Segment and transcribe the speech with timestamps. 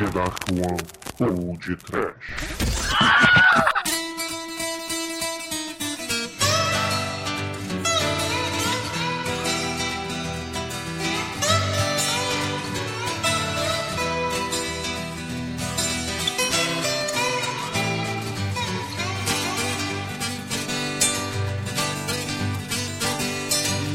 [0.00, 0.78] The Dark One
[1.20, 2.14] ou de Trash.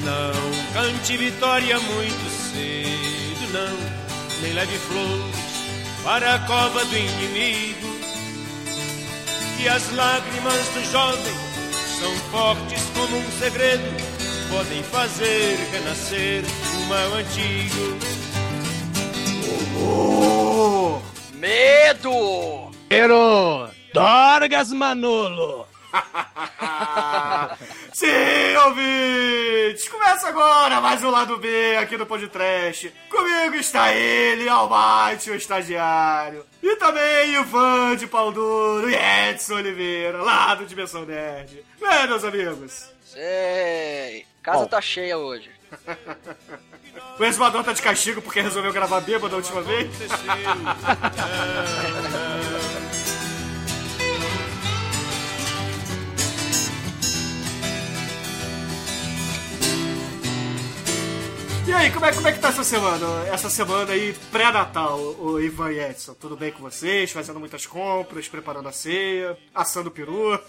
[0.04, 5.45] Não cante vitória muito cedo, não, nem leve flores
[6.06, 7.88] para a cova do inimigo.
[9.58, 11.34] Que as lágrimas do jovem
[12.00, 13.84] são fortes como um segredo,
[14.50, 16.44] podem fazer renascer
[16.78, 17.98] o mal antigo.
[19.82, 21.02] Oh,
[21.34, 22.72] Medo!
[22.88, 25.66] Pero, Dorgas Manolo.
[27.94, 29.88] Sim, ouvintes!
[29.88, 32.94] Começa agora mais um lado B aqui no Podcast.
[33.10, 36.46] Comigo está ele, Almighty, o estagiário.
[36.62, 41.64] E também Ivan de Pau Duro e Edson Oliveira, lá do Dimensão Nerd.
[41.82, 42.90] É, meus amigos?
[43.04, 44.26] Sei.
[44.44, 45.50] Casa tá cheia hoje.
[47.18, 49.90] O exumador tá de castigo porque resolveu gravar bêbado da última vez.
[61.86, 63.06] aí, como é, como é que tá essa semana?
[63.32, 66.16] Essa semana aí, pré-natal, o Ivan e Edson.
[66.16, 67.12] Tudo bem com vocês?
[67.12, 70.40] Fazendo muitas compras, preparando a ceia, assando peru.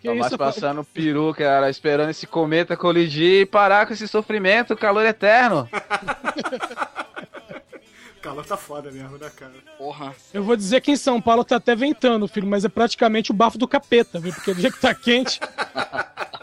[0.00, 4.06] Que Tô mais isso, passando peru, cara, esperando esse cometa colidir e parar com esse
[4.06, 5.68] sofrimento, calor eterno.
[8.16, 9.54] o calor tá foda mesmo, né, cara?
[9.78, 10.14] Porra.
[10.34, 13.34] Eu vou dizer que em São Paulo tá até ventando, filho, mas é praticamente o
[13.34, 14.32] bafo do capeta, viu?
[14.34, 15.40] Porque do jeito que tá quente.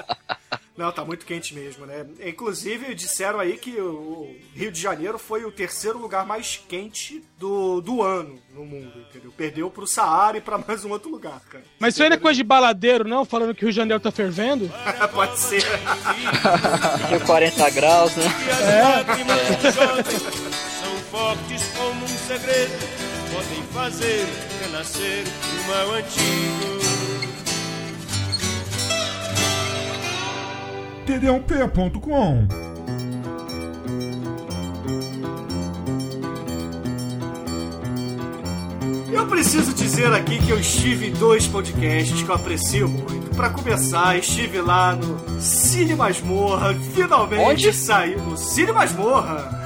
[0.76, 2.04] Não, tá muito quente mesmo, né?
[2.26, 7.80] Inclusive, disseram aí que o Rio de Janeiro foi o terceiro lugar mais quente do,
[7.80, 9.32] do ano no mundo, entendeu?
[9.38, 11.64] Perdeu pro Saara e pra mais um outro lugar, cara.
[11.80, 13.24] Mas isso aí não é coisa de baladeiro, não?
[13.24, 14.72] Falando que o Rio de Janeiro tá fervendo?
[15.14, 15.62] Pode ser.
[17.08, 18.24] Tinha 40 graus, né?
[18.26, 22.74] E as lágrimas do jovem são fortes como um segredo,
[23.32, 24.26] podem fazer
[24.64, 26.83] renascer o mal antigo.
[31.04, 32.48] td1p.com
[39.12, 43.36] Eu preciso dizer aqui que eu estive em dois podcasts que eu aprecio muito.
[43.36, 47.74] Pra começar, estive lá no Cine Masmorra, finalmente Onde?
[47.74, 49.62] saiu no Cine Masmorra.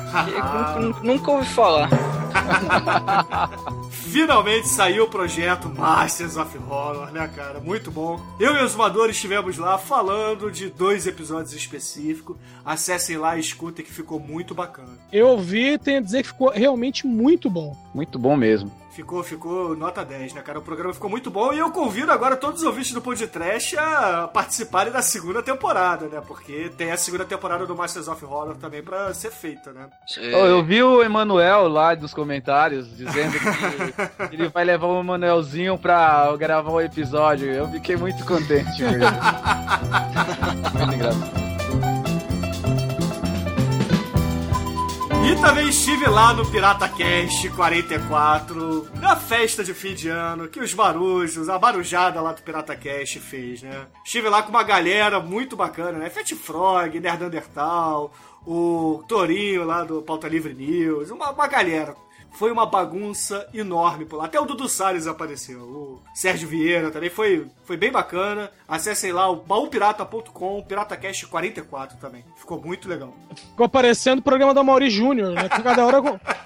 [1.04, 1.90] Nunca ouvi falar.
[3.92, 7.59] Finalmente saiu o projeto Masters of Horror, né, cara?
[7.59, 8.20] Muito bom.
[8.40, 12.38] Eu e os voadores estivemos lá falando de dois episódios específicos.
[12.66, 14.98] Acessem lá e escutem que ficou muito bacana.
[15.12, 17.75] Eu ouvi e tenho a dizer que ficou realmente muito bom.
[17.94, 18.72] Muito bom mesmo.
[18.97, 20.58] Ficou, ficou nota 10, né, cara?
[20.58, 24.28] O programa ficou muito bom e eu convido agora todos os ouvintes do podcast a
[24.28, 26.19] participarem da segunda temporada, né?
[26.28, 29.88] Porque tem a segunda temporada do Masters of Horror também pra ser feita, né?
[30.18, 35.78] Ô, eu vi o Emanuel lá dos comentários dizendo que ele vai levar o Emanuelzinho
[35.78, 37.52] pra gravar um episódio.
[37.52, 38.81] Eu fiquei muito contente
[40.74, 41.56] muito engraçado.
[45.27, 50.57] E também estive lá no Pirata Cast 44, na festa de fim de ano, que
[50.57, 53.88] os barujos, a barujada lá do Pirata Cast fez, né?
[54.05, 56.09] Estive lá com uma galera muito bacana, né?
[56.09, 58.13] Fat Frog, Nerdandertal,
[58.45, 61.94] o Torinho lá do Pauta Livre News, uma, uma galera.
[62.38, 64.25] Foi uma bagunça enorme por lá.
[64.25, 65.59] Até o Dudu Salles apareceu.
[65.59, 67.09] O Sérgio Vieira também.
[67.09, 68.52] Foi, foi bem bacana.
[68.68, 72.24] Acessem lá o baupirata.com, PirataCast 44 também.
[72.38, 73.12] Ficou muito legal.
[73.36, 75.50] Ficou aparecendo o programa da Mauri Júnior, né?
[75.50, 76.00] Cada hora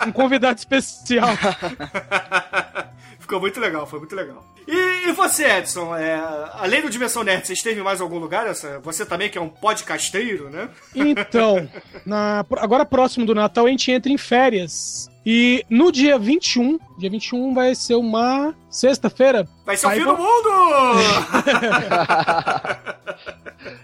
[0.07, 1.27] um convidado especial.
[3.19, 4.45] Ficou muito legal, foi muito legal.
[4.67, 6.15] E, e você, Edson, é,
[6.53, 8.47] além do Dimensão Nerd, você esteve em mais algum lugar?
[8.47, 10.69] Essa, você também que é um podcasteiro, né?
[10.95, 11.69] Então,
[12.05, 15.10] na- agora próximo do Natal a gente entra em férias.
[15.25, 19.47] E no dia 21, dia 21 vai ser uma sexta-feira.
[19.65, 20.49] Vai ser o fim do mundo!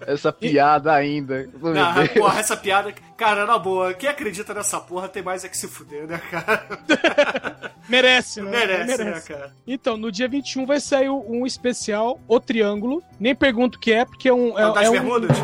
[0.08, 1.48] Essa piada ainda.
[1.62, 2.10] Meu Não, Deus.
[2.10, 5.68] porra, essa piada, cara, na boa, quem acredita nessa porra tem mais é que se
[5.68, 6.66] fuder, né, cara?
[7.88, 8.50] Merece, né?
[8.50, 9.54] Merece, né, cara?
[9.68, 13.04] Então, no dia 21 vai sair um especial, O Triângulo.
[13.20, 14.58] Nem pergunto o que é, porque é um.
[14.58, 15.38] É o das um- bermudas?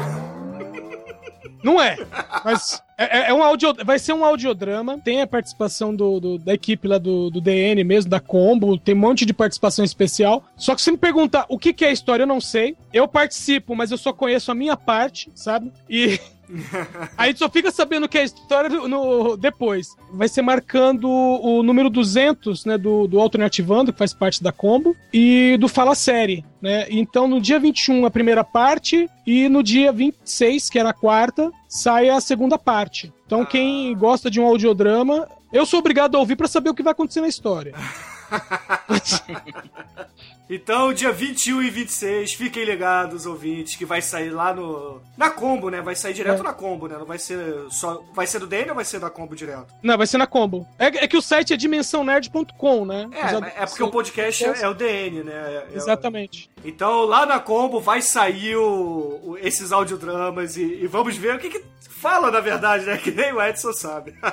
[1.63, 1.97] Não é.
[2.43, 4.99] Mas é, é- é um audio, vai ser um audiodrama.
[4.99, 8.77] Tem a participação do, do- da equipe lá do, do DN mesmo, da Combo.
[8.77, 10.43] Tem um monte de participação especial.
[10.55, 12.75] Só que se me perguntar o que, que é a história, eu não sei.
[12.93, 15.71] Eu participo, mas eu só conheço a minha parte, sabe?
[15.89, 16.19] E
[17.17, 19.95] A gente só fica sabendo que é a história no, depois.
[20.11, 24.95] Vai ser marcando o número 200, né, do, do Alternativando, que faz parte da combo,
[25.13, 26.85] e do Fala Série, né?
[26.89, 31.51] Então, no dia 21, a primeira parte, e no dia 26, que era a quarta,
[31.67, 33.11] sai a segunda parte.
[33.25, 36.83] Então, quem gosta de um audiodrama, eu sou obrigado a ouvir pra saber o que
[36.83, 37.73] vai acontecer na história.
[40.49, 45.01] Então, dia 21 e 26, fiquem ligados, ouvintes, que vai sair lá no.
[45.17, 45.81] Na combo, né?
[45.81, 46.43] Vai sair direto É.
[46.43, 46.95] na combo, né?
[46.97, 48.03] Não vai ser só.
[48.13, 49.67] Vai ser do DN ou vai ser da combo direto?
[49.81, 50.67] Não, vai ser na combo.
[50.77, 53.09] É, é que o site é dimensãonerd.com, né?
[53.13, 55.31] É, Mas a- é porque o podcast é, é o DN, né?
[55.33, 56.51] É- é- Exatamente.
[56.63, 61.39] Então, lá na combo vai sair o, o- esses audiodramas e, e vamos ver o
[61.39, 62.97] que, que fala, na verdade, né?
[63.01, 64.13] Que nem o Edson sabe.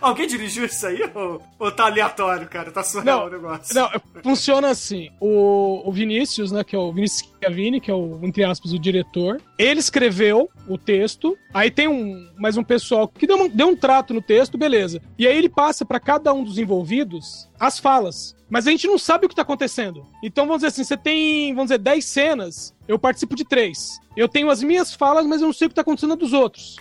[0.00, 2.69] Alguém dirigiu isso aí ou, ou tá aleatório, cara?
[2.70, 3.74] Tá surreal Não, o negócio.
[3.74, 3.90] Não,
[4.22, 5.10] funciona assim.
[5.20, 8.78] O, o Vinícius, né, que é o Vinícius Chiavini, que é o, entre aspas, o
[8.78, 13.68] diretor, ele escreveu o texto, aí tem um, mais um pessoal que deu um, deu
[13.68, 15.00] um trato no texto, beleza.
[15.18, 18.36] E aí ele passa pra cada um dos envolvidos as falas.
[18.48, 20.04] Mas a gente não sabe o que tá acontecendo.
[20.22, 23.98] Então vamos dizer assim, você tem, vamos dizer, 10 cenas, eu participo de três.
[24.16, 26.76] Eu tenho as minhas falas, mas eu não sei o que tá acontecendo dos outros.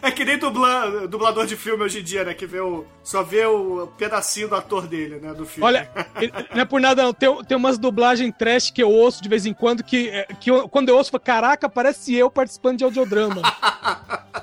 [0.00, 2.34] É que nem dubla, dublador de filme hoje em dia, né?
[2.34, 5.32] Que vê o, só vê o pedacinho do ator dele, né?
[5.34, 5.66] Do filme.
[5.66, 5.90] Olha,
[6.54, 7.12] não é por nada não.
[7.12, 10.50] Tem, tem umas dublagens trash que eu ouço de vez em quando que, é, que
[10.50, 13.42] eu- quando eu ouço, eu falo, caraca, parece eu participando de audiodrama.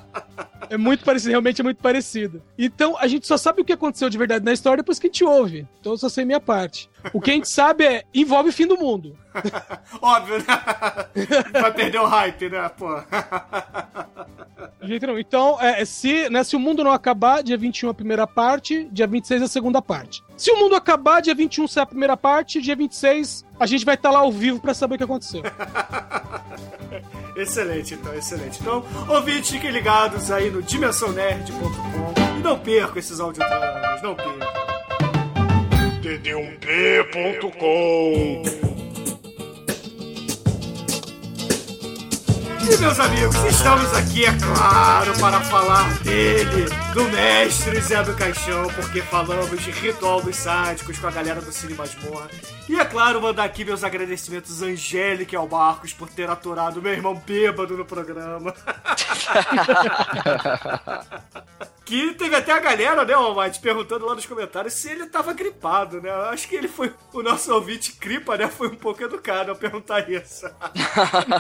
[0.72, 2.44] É muito parecido, realmente é muito parecido.
[2.56, 5.10] Então, a gente só sabe o que aconteceu de verdade na história depois que a
[5.10, 5.68] gente ouve.
[5.80, 6.88] Então, eu só sei minha parte.
[7.14, 9.18] O que a gente sabe é, envolve o fim do mundo.
[10.02, 10.46] Óbvio, né?
[11.62, 12.70] Vai perder o hype, né?
[12.70, 13.02] Pô.
[15.20, 19.08] Então, é, se, né, se o mundo não acabar, dia 21 a primeira parte, dia
[19.08, 20.24] 26 a segunda parte.
[20.36, 23.96] Se o mundo acabar, dia 21 sai a primeira parte, dia 26 a gente vai
[23.96, 25.44] estar lá ao vivo pra saber o que aconteceu.
[27.36, 28.60] Excelente, então, excelente.
[28.60, 34.69] Então, ouvintes, fiquem ligados aí no dimensãonerd.com e não percam esses audiodramas, não percam.
[36.10, 38.42] td1p.com
[42.64, 48.68] E meus amigos, estamos aqui, é claro, para falar dele, do mestre Zé do Caixão,
[48.76, 52.28] porque falamos de Ritual dos Sádicos com a galera do Cine Masmorra.
[52.68, 56.82] E é claro, mandar aqui meus agradecimentos a Angélica e ao Marcos por ter aturado
[56.82, 58.52] meu irmão bêbado no programa.
[61.90, 66.00] Que teve até a galera, né, Almighty, perguntando lá nos comentários se ele tava gripado,
[66.00, 66.12] né?
[66.12, 66.94] Eu acho que ele foi.
[67.12, 68.48] O nosso ouvinte gripa, né?
[68.48, 70.46] Foi um pouco educado ao perguntar isso.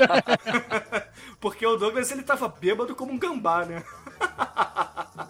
[1.39, 3.83] Porque o Douglas ele tava bêbado como um gambá, né?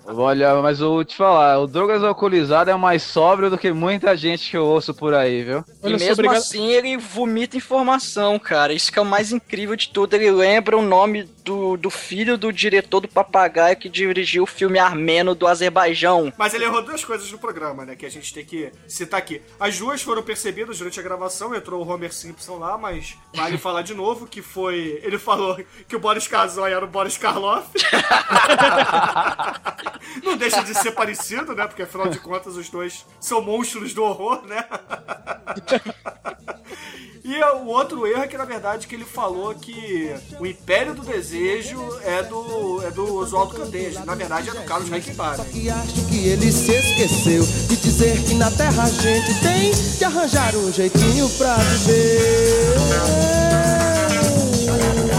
[0.06, 4.16] Olha, mas eu vou te falar, o Douglas alcoolizado é mais sóbrio do que muita
[4.18, 5.64] gente que eu ouço por aí, viu?
[5.84, 6.38] Olha e mesmo obrigado.
[6.38, 8.74] assim ele vomita informação, cara.
[8.74, 10.14] Isso que é o mais incrível de tudo.
[10.16, 14.80] Ele lembra o nome do, do filho do diretor do Papagaio que dirigiu o filme
[14.80, 16.34] armeno do Azerbaijão.
[16.38, 17.96] Mas ele errou duas coisas no programa, né?
[17.96, 19.42] Que a gente tem que citar aqui.
[19.60, 23.82] As duas foram percebidas durante a gravação, entrou o Homer Simpson lá, mas vale falar
[23.82, 25.00] de novo que foi.
[25.04, 25.58] Ele falou
[25.88, 27.70] que o Boris Casoy era o Boris Karloff.
[30.24, 31.68] Não deixa de ser parecido, né?
[31.68, 34.66] Porque afinal de contas os dois são monstros do horror, né?
[37.30, 41.04] E o outro erro é que, na verdade, que ele falou que o Império do
[41.04, 41.59] Desejo
[42.06, 44.04] é do, é do Oswaldo Candeja.
[44.06, 45.38] Na verdade, é do Carlos Reichenbach.
[45.38, 49.72] Só que acho que ele se esqueceu de dizer que na terra a gente tem
[49.98, 52.76] que arranjar um jeitinho pra viver.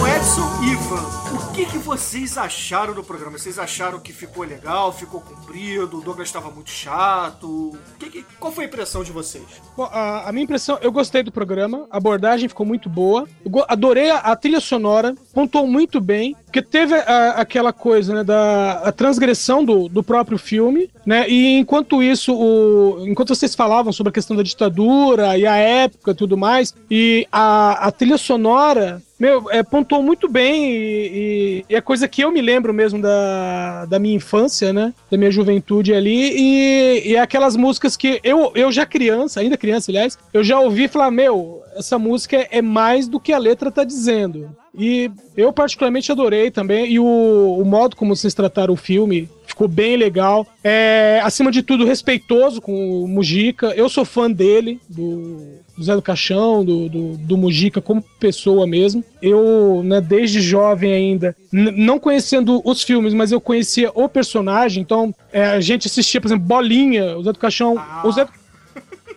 [0.00, 3.37] O Edson Ivan, o que, que vocês acharam do programa?
[3.38, 7.73] Vocês acharam que ficou legal, ficou comprido, o Douglas estava muito chato?
[7.99, 9.45] Que que- qual foi a impressão de vocês?
[9.76, 13.64] Bom, a, a minha impressão, eu gostei do programa, a abordagem ficou muito boa, eu
[13.69, 18.90] adorei a, a trilha sonora, pontuou muito bem, porque teve a- aquela coisa, né, da
[18.97, 24.14] transgressão do, do próprio filme, né, e enquanto isso, o, enquanto vocês falavam sobre a
[24.14, 29.62] questão da ditadura e a época tudo mais, e a, a trilha sonora meu, é,
[29.62, 34.14] pontuou muito bem e- e é coisa que eu me lembro mesmo da, da minha
[34.14, 34.92] infância, né?
[35.11, 36.33] Da minha juventude ali.
[36.37, 40.59] E, e é aquelas músicas que eu, eu já criança, ainda criança, aliás, eu já
[40.61, 44.54] ouvi falar, meu, essa música é mais do que a letra tá dizendo.
[44.76, 46.90] E eu particularmente adorei também.
[46.92, 50.47] E o, o modo como vocês trataram o filme ficou bem legal.
[50.62, 53.69] É, acima de tudo, respeitoso com o Mujica.
[53.76, 58.66] Eu sou fã dele, do, do Zé do Caixão, do, do, do Mujica como pessoa
[58.66, 59.02] mesmo.
[59.22, 64.82] Eu, né, desde jovem ainda, não conhecendo os filmes, mas eu conhecia o personagem.
[64.82, 67.76] Então, é, a gente assistia, por exemplo, Bolinha, o Zé do Caixão.
[68.04, 68.26] O Zé,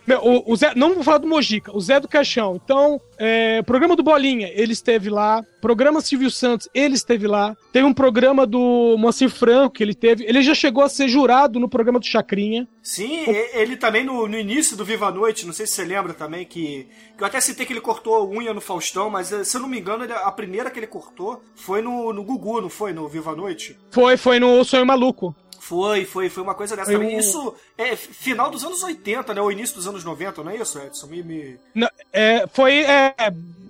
[0.06, 2.60] Meu, o, o Zé, não vou falar do Mojica, o Zé do Caixão.
[2.64, 5.42] Então, é, programa do Bolinha, ele esteve lá.
[5.62, 7.56] Programa Silvio Santos, ele esteve lá.
[7.72, 10.26] Teve um programa do Moacir Franco que ele teve.
[10.26, 12.68] Ele já chegou a ser jurado no programa do Chacrinha.
[12.82, 16.14] Sim, ele também no, no início do Viva a Noite, não sei se você lembra
[16.14, 16.86] também, que,
[17.18, 19.70] que eu até citei que ele cortou unha no Faustão, mas eh, se eu não
[19.70, 22.92] me engano, ele- a primeira que ele cortou foi no, no Gugu, não foi?
[22.92, 23.78] No Viva a Noite?
[23.90, 25.34] Foi, foi no Sonho Maluco.
[25.66, 27.16] Foi, foi, foi uma coisa dessa também.
[27.16, 29.42] um- Isso é final dos anos 80, né?
[29.42, 31.08] Ou início dos anos 90, não é isso, Edson?
[31.08, 31.58] Me, me...
[31.74, 33.14] Não, é, foi é,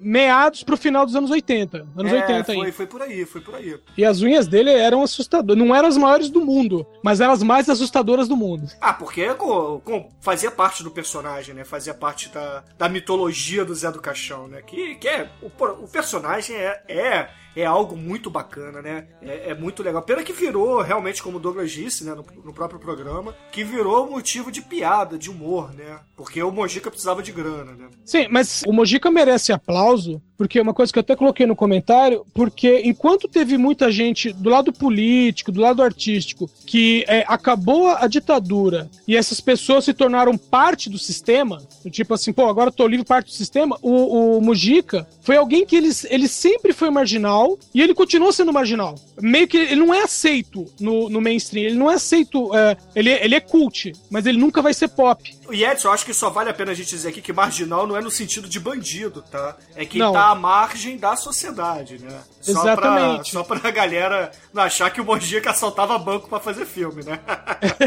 [0.03, 1.87] meados pro final dos anos 80.
[1.95, 2.71] Anos é, 80 foi, aí.
[2.71, 3.79] foi por aí, foi por aí.
[3.97, 5.57] E as unhas dele eram assustadoras.
[5.57, 8.67] Não eram as maiores do mundo, mas eram as mais assustadoras do mundo.
[8.81, 9.81] Ah, porque co-
[10.21, 11.63] fazia parte do personagem, né?
[11.63, 14.61] Fazia parte da, da mitologia do Zé do Caixão, né?
[14.61, 15.29] Que, que é.
[15.41, 15.47] O,
[15.83, 19.07] o personagem é, é, é algo muito bacana, né?
[19.21, 20.01] É, é muito legal.
[20.01, 22.13] Pena que virou, realmente, como o Douglas disse, né?
[22.13, 25.99] No, no próprio programa, que virou motivo de piada, de humor, né?
[26.15, 27.87] Porque o Mojica precisava de grana, né?
[28.05, 29.92] Sim, mas o Mojica merece aplauso,
[30.37, 34.33] porque é uma coisa que eu até coloquei no comentário, porque enquanto teve muita gente
[34.33, 39.93] do lado político, do lado artístico, que é, acabou a ditadura e essas pessoas se
[39.93, 44.37] tornaram parte do sistema, tipo assim, pô, agora eu tô livre parte do sistema, o,
[44.37, 48.95] o Mujica foi alguém que ele, ele sempre foi marginal e ele continua sendo marginal.
[49.21, 53.11] Meio que ele não é aceito no, no mainstream, ele não é aceito, é, ele,
[53.11, 55.33] ele é cult, mas ele nunca vai ser pop.
[55.51, 57.85] E Edson, eu acho que só vale a pena a gente dizer aqui que marginal
[57.85, 59.55] não é no sentido de bandido, tá?
[59.75, 60.13] É quem Não.
[60.13, 62.21] tá à margem da sociedade, né?
[62.39, 63.31] Só Exatamente.
[63.31, 67.19] Pra, só pra galera não achar que o Mojica assaltava banco pra fazer filme, né?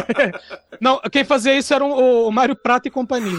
[0.80, 3.38] Não, quem fazia isso era o, o Mário Prata e companhia.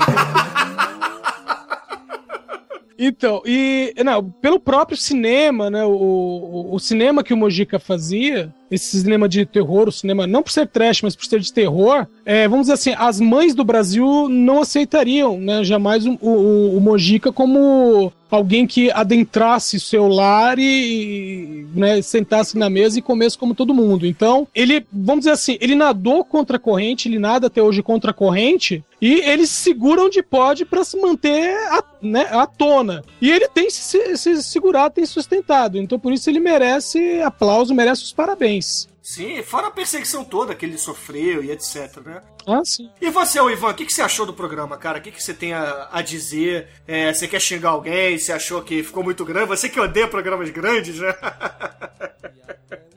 [3.00, 5.86] Então, e não, pelo próprio cinema, né?
[5.86, 10.44] O, o, o cinema que o Mojica fazia, esse cinema de terror, o cinema não
[10.44, 13.64] por ser trash, mas por ser de terror, é, vamos dizer assim, as mães do
[13.64, 15.64] Brasil não aceitariam, né?
[15.64, 22.70] Jamais o, o, o Mojica como alguém que adentrasse seu lar e né, sentasse na
[22.70, 24.06] mesa e comesse como todo mundo.
[24.06, 28.12] Então, ele, vamos dizer assim, ele nadou contra a corrente, ele nada até hoje contra
[28.12, 31.56] a corrente, e eles se seguram onde pode para se manter
[32.02, 33.04] né, à tona.
[33.22, 35.78] E ele tem se, se segurado, tem sustentado.
[35.78, 38.57] Então, por isso, ele merece aplauso, merece os parabéns.
[39.02, 42.22] Sim, fora a perseguição toda que ele sofreu e etc, né?
[42.48, 42.90] Ah, sim.
[43.02, 45.00] E você, Ivan, o que, que você achou do programa, cara?
[45.00, 46.70] O que, que você tem a, a dizer?
[46.88, 48.18] É, você quer xingar alguém?
[48.18, 49.50] Você achou que ficou muito grande?
[49.50, 51.14] Você que odeia programas grandes, né?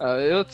[0.03, 0.47] Ah, eu,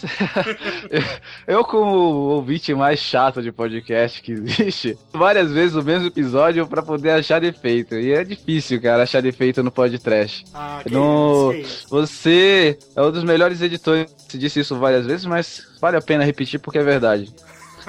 [1.47, 6.67] eu, como o ouvinte mais chato de podcast que existe, várias vezes o mesmo episódio
[6.67, 7.95] pra poder achar defeito.
[7.95, 10.45] E é difícil, cara, achar defeito no podcast.
[10.53, 11.55] Ah, que No-.
[11.89, 14.13] Você é um dos melhores editores.
[14.19, 17.33] Você disse isso várias vezes, mas vale a pena repetir porque é verdade.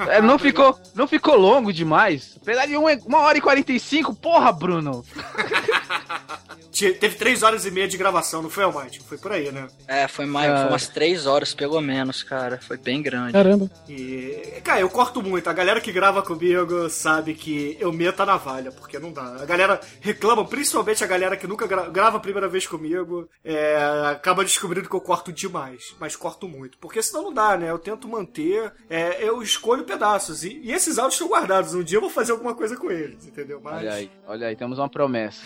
[0.08, 2.36] É, não, ficou, não ficou longo demais.
[2.40, 5.04] Apesar de uma, uma hora e 45, porra, Bruno.
[6.70, 9.00] Te- Teve três horas e meia de gravação, não foi, Almighty?
[9.00, 9.66] Foi por aí, né?
[9.86, 10.58] É, foi, mais, Ah.
[10.62, 12.58] foi umas três horas, pelo menos, cara.
[12.62, 13.32] Foi bem grande.
[13.32, 13.68] Caramba.
[13.88, 15.48] E, cara, eu corto muito.
[15.48, 19.42] A galera que grava comigo sabe que eu meto a navalha, porque não dá.
[19.42, 23.76] A galera reclama, principalmente a galera que nunca gra- grava a primeira vez comigo, é,
[24.10, 25.94] acaba descobrindo que eu corto demais.
[25.98, 26.78] Mas corto muito.
[26.78, 27.70] Porque senão não dá, né?
[27.70, 30.44] Eu tento manter, é, eu escolho pedaços.
[30.44, 31.74] E, e esses áudios estão guardados.
[31.74, 33.60] Um dia eu vou fazer alguma coisa com eles, entendeu?
[33.62, 33.78] Mas.
[33.78, 35.40] Olha aí, olha aí, temos uma promessa.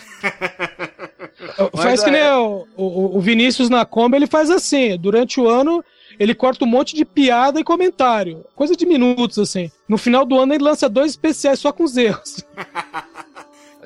[1.75, 4.97] Faz que é- nem o, o, o Vinícius na Kombi, ele faz assim.
[4.97, 5.83] Durante o ano,
[6.19, 8.45] ele corta um monte de piada e comentário.
[8.55, 9.71] Coisa de minutos, assim.
[9.87, 12.43] No final do ano, ele lança dois especiais só com os erros.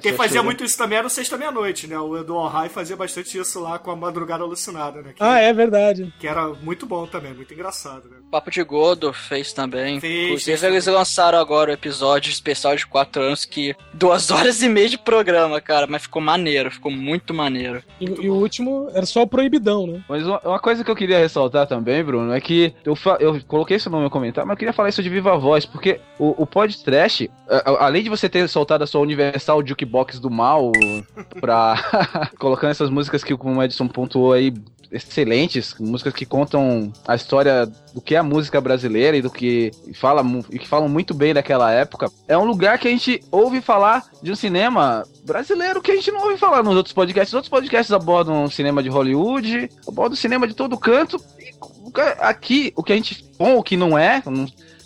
[0.01, 1.97] Quem Você fazia muito isso também era o Sexta Meia-Noite, né?
[1.99, 5.13] O Edu Alhai fazia bastante isso lá com a Madrugada Alucinada, né?
[5.15, 6.13] Que, Ah, é verdade.
[6.19, 8.17] que era muito bom também, muito engraçado, né?
[8.31, 9.99] Papo de Gordo fez também.
[9.99, 14.61] Fez, Inclusive, fez eles lançaram agora o episódio especial de 4 anos, que duas horas
[14.61, 15.87] e meia de programa, cara.
[15.87, 17.81] Mas ficou maneiro, ficou muito maneiro.
[17.99, 20.03] E, e o último era só o proibidão, né?
[20.09, 23.77] Mas uma, uma coisa que eu queria ressaltar também, Bruno, é que eu, eu coloquei
[23.77, 26.45] isso no meu comentário, mas eu queria falar isso de viva voz, porque o, o
[26.45, 27.29] podcast,
[27.79, 29.86] além de você ter soltado a sua Universal Jukebox
[30.19, 30.71] do mal,
[31.39, 32.31] pra.
[32.37, 34.53] colocando essas músicas que o Edson pontuou aí,
[34.91, 39.71] excelentes, músicas que contam a história do que é a música brasileira e do que
[39.95, 42.09] fala e que falam muito bem daquela época.
[42.27, 46.11] É um lugar que a gente ouve falar de um cinema brasileiro que a gente
[46.11, 47.29] não ouve falar nos outros podcasts.
[47.29, 51.21] Os outros podcasts abordam o cinema de Hollywood, abordam o cinema de todo canto.
[51.39, 51.53] E
[52.19, 54.21] aqui, o que a gente bom, o que não é,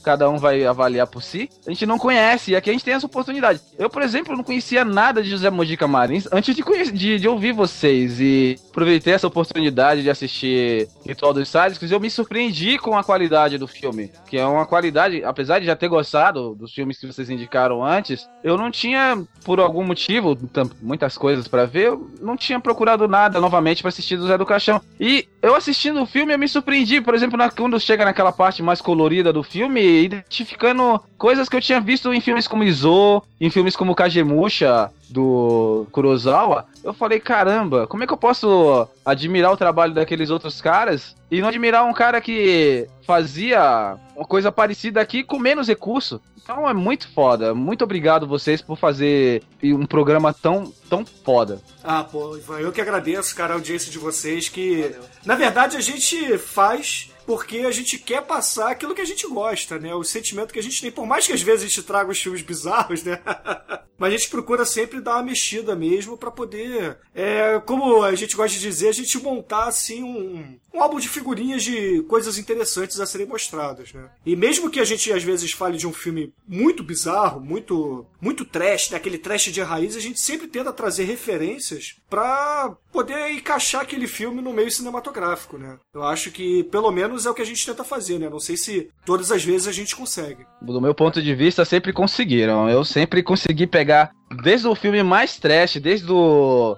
[0.04, 1.50] cada um vai avaliar por si.
[1.66, 3.62] A gente não conhece, e aqui a gente tem essa oportunidade.
[3.78, 7.28] Eu, por exemplo, não conhecia nada de José Mojica Marins antes de, conhecer, de, de
[7.28, 12.98] ouvir vocês, e aproveitei essa oportunidade de assistir Ritual dos Sádicos, eu me surpreendi com
[12.98, 16.98] a qualidade do filme, que é uma qualidade, apesar de já ter gostado dos filmes
[16.98, 20.38] que vocês indicaram antes, eu não tinha, por algum motivo,
[20.82, 24.46] muitas coisas para ver, eu não tinha procurado nada novamente para assistir do Zé do
[24.46, 24.82] Caixão.
[25.00, 28.64] E eu assistindo o filme, eu me surpreendi, por exemplo, na, quando chega naquela parte
[28.64, 33.50] mais colorida do filme, identificando coisas que eu tinha visto em filmes como Izo, em
[33.50, 39.58] filmes como Kagemusha, do Kurosawa, eu falei, caramba, como é que eu posso admirar o
[39.58, 45.24] trabalho daqueles outros caras e não admirar um cara que fazia uma coisa parecida aqui
[45.24, 46.22] com menos recurso?
[46.44, 47.54] Então é muito foda.
[47.54, 51.62] Muito obrigado vocês por fazer um programa tão, tão foda.
[51.84, 55.04] Ah, pô, Ivan, eu que agradeço, cara, a audiência de vocês, que Valeu.
[55.26, 59.78] na verdade a gente faz porque a gente quer passar aquilo que a gente gosta,
[59.80, 59.94] né?
[59.94, 60.92] O sentimento que a gente tem.
[60.92, 63.20] Por mais que às vezes a gente traga os filmes bizarros, né?
[64.02, 68.36] Mas a gente procura sempre dar uma mexida mesmo para poder, é, como a gente
[68.36, 73.00] gosta de dizer, a gente montar assim um, um álbum de figurinhas de coisas interessantes
[73.00, 74.10] a serem mostradas, né?
[74.26, 78.44] E mesmo que a gente às vezes fale de um filme muito bizarro, muito muito
[78.44, 78.98] trash, né?
[78.98, 84.42] aquele trash de raiz, a gente sempre tenta trazer referências para poder encaixar aquele filme
[84.42, 85.78] no meio cinematográfico, né?
[85.94, 88.30] Eu acho que pelo menos é o que a gente tenta fazer, né?
[88.30, 90.46] Não sei se todas as vezes a gente consegue.
[90.62, 92.70] Do meu ponto de vista, sempre conseguiram.
[92.70, 94.12] Eu sempre consegui pegar pegar
[94.44, 96.78] desde o filme mais trash, desde o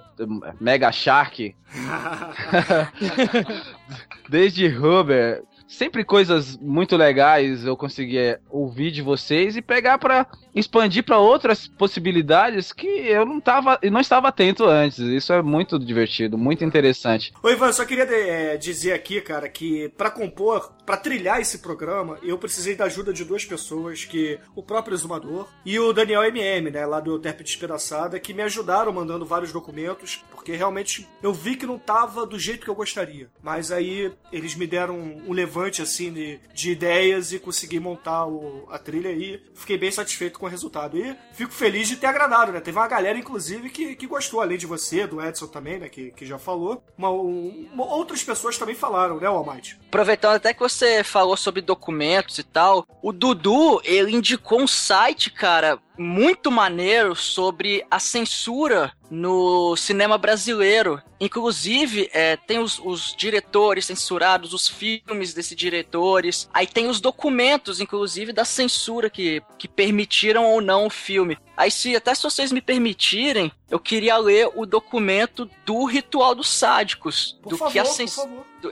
[0.60, 1.54] Mega Shark,
[4.28, 5.42] desde Rubber,
[5.74, 11.66] sempre coisas muito legais eu conseguia ouvir de vocês e pegar para expandir para outras
[11.66, 14.98] possibilidades que eu não tava não estava atento antes.
[14.98, 17.32] Isso é muito divertido, muito interessante.
[17.42, 22.18] Oi, Ivan, só queria é, dizer aqui, cara, que para compor, para trilhar esse programa,
[22.22, 26.70] eu precisei da ajuda de duas pessoas, que o próprio Exumador e o Daniel MM,
[26.70, 31.56] né, lá do Terp Despedaçada, que me ajudaram mandando vários documentos, porque realmente eu vi
[31.56, 33.30] que não tava do jeito que eu gostaria.
[33.42, 38.66] Mas aí eles me deram um levante assim de, de ideias e consegui montar o,
[38.70, 40.98] a trilha e fiquei bem satisfeito com o resultado.
[40.98, 42.60] E fico feliz de ter agradado, né?
[42.60, 45.88] Teve uma galera, inclusive, que, que gostou, além de você, do Edson também, né?
[45.88, 46.82] Que, que já falou.
[46.96, 49.78] Uma, um, outras pessoas também falaram, né, Almighty?
[49.88, 50.73] Aproveitando até que você
[51.04, 57.84] falou sobre documentos e tal, o Dudu, ele indicou um site, cara, muito maneiro sobre
[57.90, 61.00] a censura no cinema brasileiro.
[61.20, 67.80] Inclusive, é, tem os, os, diretores censurados, os filmes desses diretores, aí tem os documentos,
[67.80, 71.38] inclusive, da censura que, que permitiram ou não o filme.
[71.56, 76.48] Aí, se até se vocês me permitirem, eu queria ler o documento do Ritual dos
[76.48, 77.38] Sádicos.
[77.42, 78.18] Por do favor, que a cens...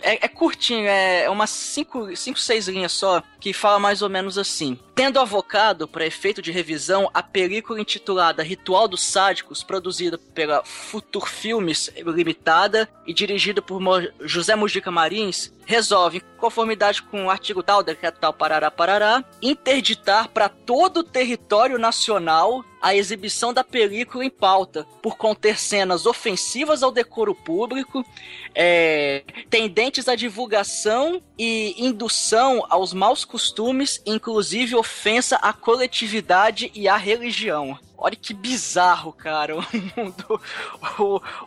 [0.02, 4.10] é, é, curtinho, é, é umas 5, cinco, seis linhas só, que fala mais ou
[4.10, 4.78] menos assim.
[4.94, 11.28] Tendo avocado, para efeito de revisão, a película intitulada Ritual dos Sádicos, produzida pela Futur
[11.28, 13.80] Filmes Limitada e dirigida por
[14.20, 20.28] José Mujica Marins, resolve, em conformidade com o artigo tal, decreto tal, parará, parará, interditar
[20.28, 26.82] para todo o território nacional a exibição da película em pauta, por conter cenas ofensivas
[26.82, 28.04] ao decoro público,
[28.52, 36.96] é, tendentes à divulgação e indução aos maus costumes, inclusive ofensa à coletividade e à
[36.96, 37.78] religião.
[38.04, 39.54] Olha que bizarro, cara.
[39.62, 39.62] O
[39.96, 40.42] mundo.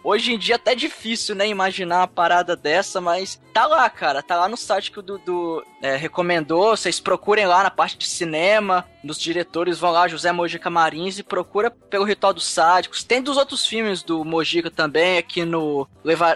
[0.03, 1.47] Hoje em dia é até difícil, né?
[1.47, 4.23] Imaginar uma parada dessa, mas tá lá, cara.
[4.23, 6.75] Tá lá no site que o Dudu é, recomendou.
[6.75, 8.85] Vocês procurem lá na parte de cinema.
[9.03, 13.03] Nos diretores vão lá, José Mojica Marins, e procura pelo Ritual dos Sádicos.
[13.03, 15.87] Tem dos outros filmes do Mojica também, aqui no,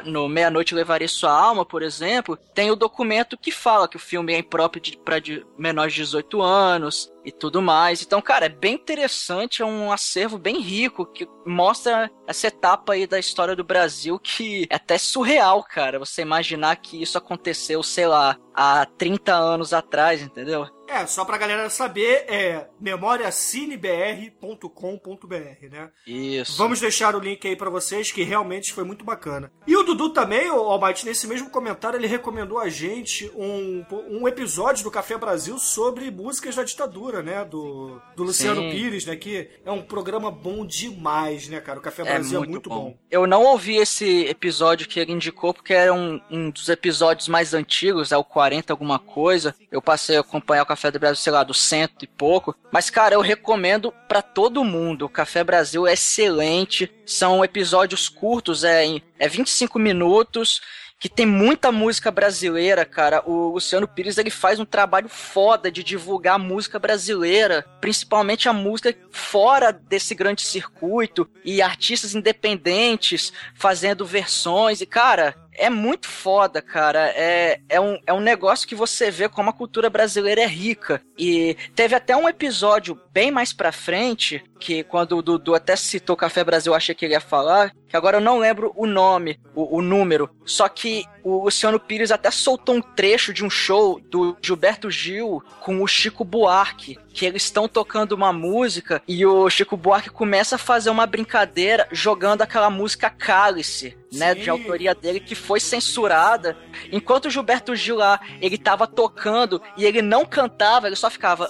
[0.05, 2.38] no Meia-Noite Levarei Sua Alma, por exemplo.
[2.53, 5.15] Tem o documento que fala que o filme é impróprio para
[5.58, 8.01] menores de 18 anos e tudo mais.
[8.01, 13.05] Então, cara, é bem interessante, é um acervo bem rico que mostra essa etapa aí
[13.05, 15.99] da história do Brasil que é até surreal, cara.
[15.99, 20.67] Você imaginar que isso aconteceu, sei lá, há 30 anos atrás, entendeu?
[20.89, 25.91] É, só pra galera saber, é memoriacinebr.com.br, né?
[26.08, 26.58] Isso.
[26.58, 29.52] Vamos deixar o link aí para vocês, que realmente foi muito bacana.
[29.67, 34.28] E o Dudu também, o Almighty, nesse mesmo comentário, ele recomendou a gente um, um
[34.28, 37.45] episódio do Café Brasil sobre músicas da ditadura, né?
[37.45, 38.71] Do, do Luciano Sim.
[38.71, 39.15] Pires, né?
[39.15, 41.78] Que é um programa bom demais, né, cara?
[41.78, 42.91] O Café é Brasil é muito, é muito bom.
[42.91, 42.97] bom.
[43.12, 47.54] Eu não ouvi esse episódio que ele indicou, porque era um, um dos episódios mais
[47.54, 49.54] antigos, é o 40 alguma coisa.
[49.71, 52.55] Eu passei a acompanhar o Café do Brasil, sei lá, do cento e pouco.
[52.71, 55.05] Mas, cara, eu recomendo para todo mundo.
[55.05, 56.91] O Café Brasil é excelente.
[57.05, 58.86] São episódios curtos, é,
[59.19, 60.62] é 25 minutos
[60.99, 63.23] que tem muita música brasileira, cara.
[63.25, 68.53] O Luciano Pires ele faz um trabalho foda de divulgar a música brasileira, principalmente a
[68.53, 74.82] música fora desse grande circuito e artistas independentes fazendo versões.
[74.82, 77.12] E, cara, é muito foda, cara.
[77.15, 81.02] É, é, um, é um negócio que você vê como a cultura brasileira é rica.
[81.17, 86.15] E teve até um episódio bem mais pra frente, que quando o Dudu até citou
[86.15, 89.39] Café Brasil, eu achei que ele ia falar, que agora eu não lembro o nome,
[89.54, 90.30] o, o número.
[90.45, 95.43] Só que o Luciano Pires até soltou um trecho de um show do Gilberto Gil
[95.60, 100.55] com o Chico Buarque, que eles estão tocando uma música e o Chico Buarque começa
[100.55, 106.58] a fazer uma brincadeira jogando aquela música Cálice, né, de autoria dele que foi censurada.
[106.91, 111.49] Enquanto o Gilberto Gil lá, ele tava tocando e ele não cantava, ele só ficava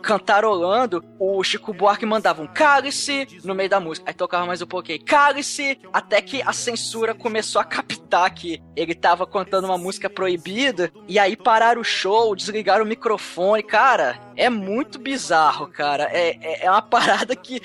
[0.00, 4.08] cantarolando, o Chico Buarque mandava um cálice no meio da música.
[4.08, 8.94] Aí tocava mais um pouquinho, cálice, até que a censura começou a captar que ele
[8.94, 13.55] tava cantando uma música proibida, e aí pararam o show, desligaram o microfone.
[13.62, 16.04] Cara, é muito bizarro, cara.
[16.12, 17.60] É, é, é uma parada que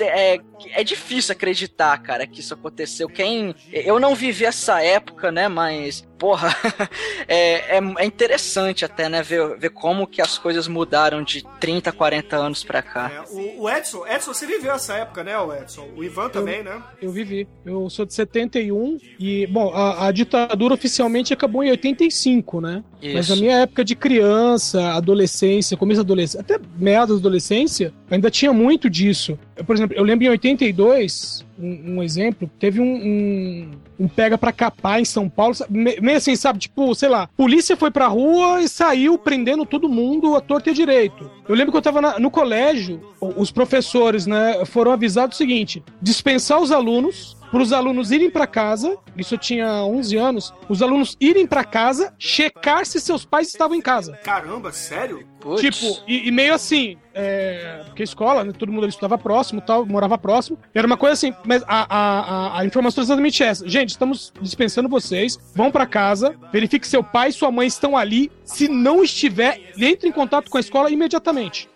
[0.00, 3.08] é, é difícil acreditar, cara, que isso aconteceu.
[3.08, 3.54] Quem.
[3.72, 6.54] Eu não vivi essa época, né, mas porra,
[7.26, 11.90] é, é, é, interessante até, né, ver, ver como que as coisas mudaram de 30,
[11.90, 13.10] 40 anos pra cá.
[13.12, 15.88] É, o, o, Edson, Edson, você viveu essa época, né, o Edson?
[15.96, 16.82] O Ivan também, eu, né?
[17.02, 17.48] Eu vivi.
[17.66, 22.84] Eu sou de 71 e, bom, a, a ditadura oficialmente acabou em 85, né?
[23.02, 23.16] Isso.
[23.16, 28.30] Mas a minha época de criança, adolescência, começo da adolescência, até meados da adolescência, ainda
[28.30, 29.38] tinha muito disso.
[29.56, 33.70] Eu, por exemplo, eu lembro em 82, um, um exemplo, teve um, um,
[34.00, 36.58] um, pega pra capar em São Paulo, meio assim, sabe?
[36.58, 40.72] Tipo, sei lá, polícia foi pra rua e saiu prendendo todo mundo a torto e
[40.72, 41.30] a direito.
[41.48, 45.82] Eu lembro que eu tava na, no colégio, os professores, né, foram avisados o seguinte:
[46.00, 50.80] dispensar os alunos, para os alunos irem para casa, isso eu tinha 11 anos, os
[50.80, 54.18] alunos irem para casa, checar se seus pais estavam em casa.
[54.24, 55.28] Caramba, sério?
[55.38, 55.60] Puts.
[55.60, 60.16] Tipo, e, e, meio assim, é, porque escola, né, todo mundo estudava próximo tal, morava
[60.16, 63.68] próximo, era uma coisa assim, mas a, a, a, informação é exatamente essa.
[63.68, 67.96] Gente, estamos dispensando vocês, vão para casa, verifique se seu pai e sua mãe estão
[67.96, 71.68] ali, se não estiver, entre em contato com a escola imediatamente.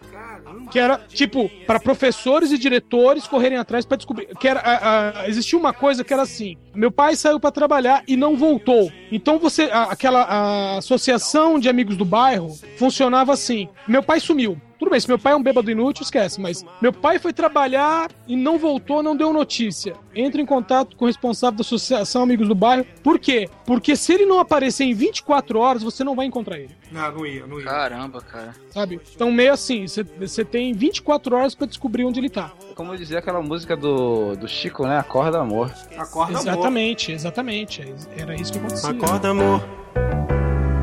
[0.70, 4.26] Que era tipo para professores e diretores correrem atrás para descobrir.
[4.38, 8.02] Que era a, a, existia uma coisa que era assim meu pai saiu para trabalhar
[8.06, 8.92] e não voltou.
[9.10, 14.90] Então você a, aquela associação de amigos do bairro funcionava assim meu pai sumiu tudo
[14.90, 18.36] bem, se meu pai é um bêbado inútil, esquece, mas meu pai foi trabalhar e
[18.36, 19.94] não voltou, não deu notícia.
[20.14, 22.86] Entre em contato com o responsável da Associação Amigos do Bairro.
[23.02, 23.48] Por quê?
[23.64, 26.74] Porque se ele não aparecer em 24 horas, você não vai encontrar ele.
[26.90, 27.64] Não, não ia, não ia.
[27.66, 28.54] Caramba, cara.
[28.70, 29.00] Sabe?
[29.14, 29.86] Então, meio assim,
[30.18, 32.52] você tem 24 horas para descobrir onde ele tá.
[32.74, 34.98] Como dizia aquela música do, do Chico, né?
[34.98, 35.72] Acorda Amor.
[35.96, 37.16] Acorda Exatamente, amor.
[37.16, 37.94] exatamente.
[38.16, 38.90] Era isso que acontecia.
[38.90, 39.62] Acorda Amor,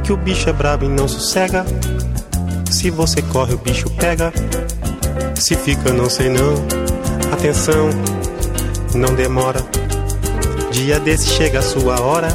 [0.03, 1.65] que o bicho é brabo e não sossega.
[2.83, 4.33] Se você corre, o bicho pega.
[5.35, 6.53] Se fica, não sei não.
[7.31, 7.89] Atenção,
[8.93, 9.61] não demora.
[10.69, 12.27] Dia desse chega a sua hora.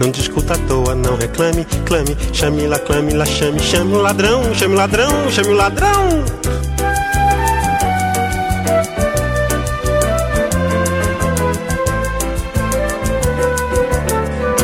[0.00, 4.42] Não discuta à toa, não reclame, clame, chame lá, clame lá, chame, chame o ladrão,
[4.56, 6.24] chame o ladrão, chame o ladrão.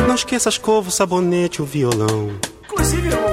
[0.05, 2.31] Não esqueça as escova, o sabonete, o violão.
[2.65, 3.24] Inclusive,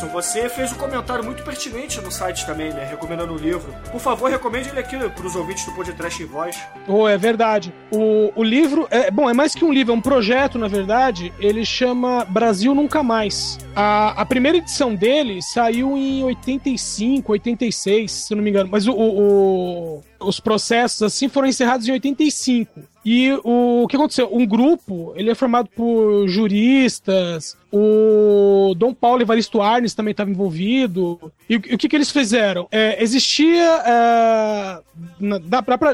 [0.00, 2.84] Você fez um comentário muito pertinente no site também, né?
[2.84, 3.74] Recomendando o livro.
[3.90, 6.56] Por favor, recomende ele aqui para os ouvintes do Podcast em Voz.
[6.86, 7.72] Oh, é verdade.
[7.90, 11.32] O, o livro, é bom, é mais que um livro, é um projeto, na verdade.
[11.38, 13.58] Ele chama Brasil Nunca Mais.
[13.74, 18.68] A, a primeira edição dele saiu em 85, 86, se não me engano.
[18.70, 22.80] Mas o, o, o os processos assim foram encerrados em 85.
[23.04, 24.34] E o, o que aconteceu?
[24.34, 31.32] Um grupo, ele é formado por juristas, o Dom Paulo Evaristo Arnes também estava envolvido.
[31.50, 32.66] E o, o que, que eles fizeram?
[32.70, 34.80] É, existia é,
[35.20, 35.38] na,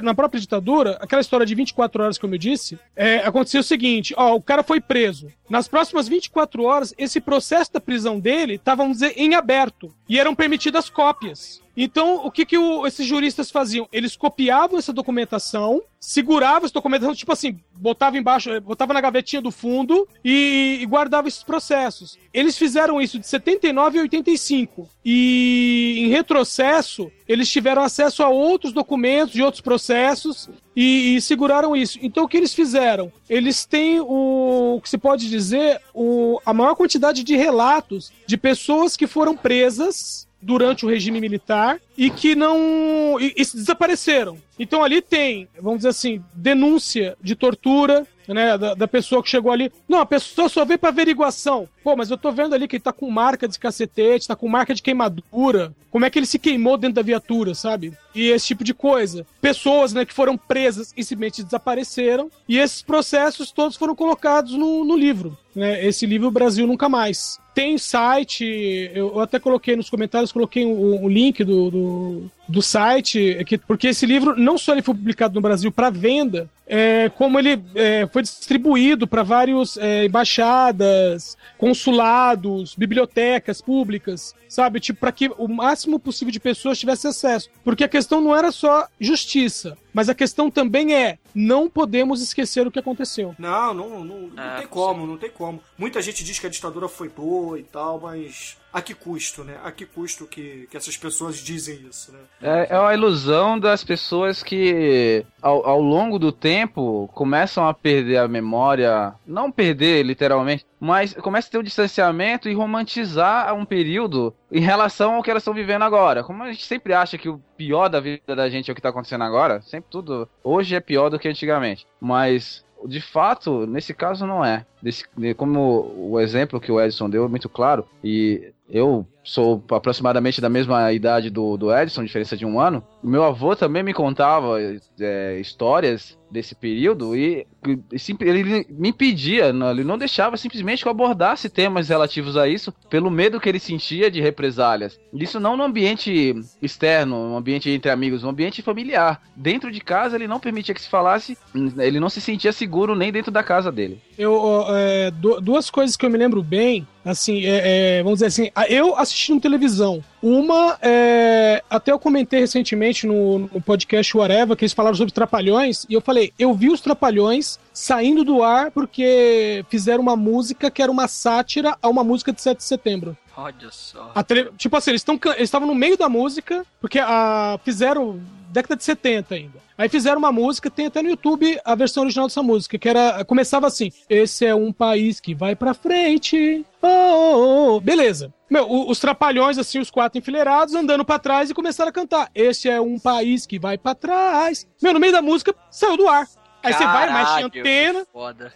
[0.03, 4.15] na, própria ditadura, aquela história de 24 horas, como eu disse, é, acontecia o seguinte:
[4.17, 5.29] ó, o cara foi preso.
[5.49, 9.93] Nas próximas 24 horas, esse processo da prisão dele estava, vamos dizer, em aberto.
[10.09, 11.61] E eram permitidas cópias.
[11.83, 13.89] Então, o que, que o, esses juristas faziam?
[13.91, 19.41] Eles copiavam essa documentação, seguravam essa documentação, tipo assim, botava embaixo, eh, botava na gavetinha
[19.41, 22.19] do fundo e, e guardava esses processos.
[22.35, 24.91] Eles fizeram isso de 79 a 85.
[25.03, 31.75] E em retrocesso, eles tiveram acesso a outros documentos de outros processos e, e, seguraram
[31.75, 31.99] isso.
[32.03, 33.11] Então o que eles fizeram?
[33.27, 38.37] Eles têm o, o que se pode dizer o, a maior quantidade de relatos de
[38.37, 43.19] pessoas que foram presas durante o regime militar e que não.
[43.21, 44.39] E, e desapareceram.
[44.59, 48.57] Então ali tem, vamos dizer assim, denúncia de tortura, né?
[48.57, 49.73] Da, da pessoa que chegou ali.
[49.89, 51.69] Não, a pessoa só veio pra averiguação.
[51.83, 54.49] Pô, mas eu tô vendo ali que ele tá com marca de cacetete, tá com
[54.49, 55.75] marca de queimadura.
[55.91, 57.93] Como é que ele se queimou dentro da viatura, sabe?
[58.15, 59.27] E esse tipo de coisa.
[59.41, 62.31] Pessoas, né, que foram presas e simplesmente desapareceram.
[62.49, 65.37] E esses processos todos foram colocados no, no livro.
[65.55, 65.85] Né?
[65.85, 67.39] Esse livro Brasil Nunca Mais.
[67.55, 73.43] Tem site, eu até coloquei nos comentários, coloquei o, o link do, do, do site,
[73.47, 77.39] que, porque esse livro não só ele foi publicado no Brasil para venda, é, como
[77.39, 84.79] ele é, foi distribuído para várias é, embaixadas, consulados, bibliotecas públicas, sabe?
[84.79, 87.51] Tipo, para que o máximo possível de pessoas tivesse acesso.
[87.65, 92.67] Porque a questão não era só justiça, mas a questão também é: não podemos esquecer
[92.67, 93.35] o que aconteceu.
[93.39, 95.61] Não, não, não, não É, tem como, não tem como.
[95.77, 99.57] Muita gente diz que a ditadura foi boa e tal, mas a que custo, né?
[99.65, 102.19] A que custo que, que essas pessoas dizem isso, né?
[102.41, 108.19] É, é uma ilusão das pessoas que, ao, ao longo do tempo, começam a perder
[108.19, 109.13] a memória.
[109.27, 115.15] Não perder, literalmente, mas começa a ter um distanciamento e romantizar um período em relação
[115.15, 116.23] ao que elas estão vivendo agora.
[116.23, 118.83] Como a gente sempre acha que o pior da vida da gente é o que
[118.83, 120.29] tá acontecendo agora, sempre tudo.
[120.45, 121.87] Hoje é pior do que antigamente.
[122.01, 122.65] Mas.
[122.87, 124.65] De fato, nesse caso não é.
[124.83, 129.63] Desse- de- como o exemplo que o Edson deu é muito claro, e eu sou
[129.71, 132.83] aproximadamente da mesma idade do, do Edson, diferença de um ano.
[133.03, 134.57] Meu avô também me contava
[135.01, 137.79] é, histórias desse período e, e
[138.21, 142.73] ele me impedia, não- ele não deixava simplesmente que eu abordasse temas relativos a isso,
[142.89, 144.97] pelo medo que ele sentia de represálias.
[145.13, 149.21] Isso não no ambiente externo, no ambiente entre amigos, no ambiente familiar.
[149.35, 151.37] Dentro de casa ele não permitia que se falasse,
[151.79, 154.01] ele não se sentia seguro nem dentro da casa dele.
[154.17, 158.27] Eu, é, du- duas coisas que eu me lembro bem, assim, é, é, vamos dizer
[158.27, 160.03] assim, eu assistindo televisão.
[160.23, 165.85] Uma, é, até eu comentei recentemente no, no podcast Whatever, que eles falaram sobre Trapalhões,
[165.89, 170.83] e eu falei, eu vi os Trapalhões saindo do ar porque fizeram uma música que
[170.83, 173.17] era uma sátira a uma música de 7 de setembro.
[173.37, 174.13] Olha só.
[174.27, 175.05] Tele- Tipo assim, eles
[175.39, 179.59] estavam no meio da música, porque a, fizeram década de 70 ainda.
[179.79, 183.25] Aí fizeram uma música, tem até no YouTube a versão original dessa música, que era
[183.25, 186.65] começava assim: Esse é um país que vai pra frente.
[186.83, 187.81] Oh, oh, oh.
[187.81, 188.33] Beleza.
[188.51, 192.29] Meu, os trapalhões, assim, os quatro enfileirados, andando pra trás e começaram a cantar.
[192.35, 194.67] Esse é um país que vai pra trás.
[194.83, 196.27] Meu, no meio da música, saiu do ar.
[196.63, 198.53] Aí você vai, mexe antena, Foda.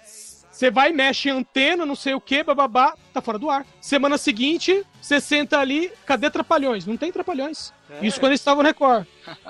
[0.51, 3.65] você vai, mexe antena, não sei o que, bababá, tá fora do ar.
[3.81, 6.87] Semana seguinte, você senta ali, cadê Trapalhões?
[6.87, 7.73] Não tem Trapalhões.
[8.03, 9.07] Isso quando eles estavam no Record.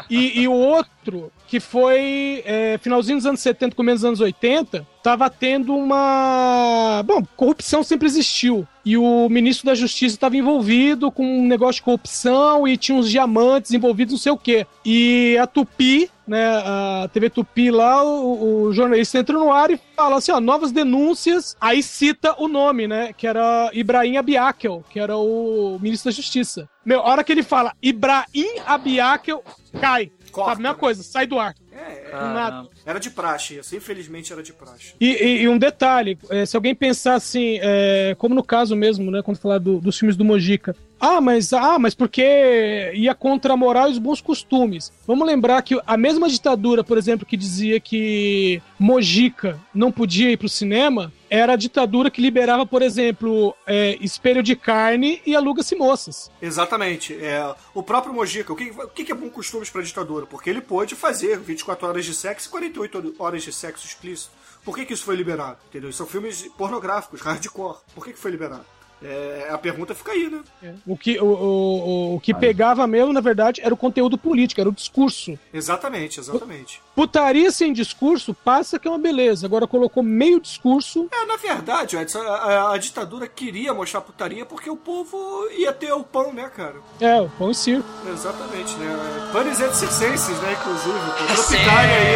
[0.09, 4.87] E, e o outro, que foi é, finalzinho dos anos 70, começo dos anos 80,
[5.03, 7.03] tava tendo uma.
[7.05, 8.67] Bom, corrupção sempre existiu.
[8.85, 13.11] E o ministro da Justiça estava envolvido com um negócio de corrupção e tinha uns
[13.11, 14.67] diamantes envolvidos, não sei o quê.
[14.85, 19.81] E a Tupi, né, a TV Tupi lá, o, o jornalista entra no ar e
[19.97, 24.99] fala assim, ó, novas denúncias, aí cita o nome, né, que era Ibrahim Abiakel, que
[24.99, 26.69] era o ministro da Justiça.
[26.85, 29.43] Meu, a hora que ele fala Ibrahim Abiakel,
[29.81, 30.11] cai.
[30.31, 30.51] Corta.
[30.51, 31.55] Sabe, a mesma coisa, sai do ar.
[31.73, 32.69] É, Nada.
[32.85, 33.77] era de praxe isso.
[33.77, 34.95] Infelizmente era de praxe.
[35.01, 39.13] E, e- e um detalhe, é, se alguém pensar assim, é, como no caso mesmo,
[39.13, 43.53] né, quando falar do- dos filmes do Mojica, ah, mas ah, mas porque ia contra
[43.53, 44.93] a moral e os bons costumes.
[45.07, 50.37] Vamos lembrar que a mesma ditadura, por exemplo, que dizia que Mojica não podia ir
[50.37, 55.75] pro cinema, era a ditadura que liberava, por exemplo, é, espelho de carne e aluga-se
[55.75, 56.31] moças.
[56.41, 57.15] Exatamente.
[57.15, 60.27] É, o próprio Mojica, o que, o que é bom costumes pra ditadura?
[60.27, 64.31] Porque ele pôde fazer 24 horas de sexo e 48 horas de sexo explícito.
[64.65, 65.59] Por que, que isso foi liberado?
[65.69, 65.93] Entendeu?
[65.93, 67.79] São filmes pornográficos, hardcore.
[67.95, 68.65] Por que, que foi liberado?
[69.05, 70.41] É, a pergunta fica aí, né?
[70.87, 74.71] O que, o, o, o que pegava mesmo, na verdade, era o conteúdo político, era
[74.71, 75.39] o discurso.
[75.53, 76.81] Exatamente, exatamente.
[76.97, 79.45] Putaria sem discurso passa que é uma beleza.
[79.47, 81.07] Agora colocou meio discurso.
[81.13, 85.19] É, na verdade, Edson, a, a- a ditadura queria mostrar putaria porque o povo
[85.57, 86.77] ia ter o pão, né, cara?
[87.01, 87.87] É, o pão e circo.
[88.11, 89.31] Exatamente, né?
[89.33, 90.95] Panis et circenses, né, inclusive.
[91.19, 92.15] Pô, Tropicália aí.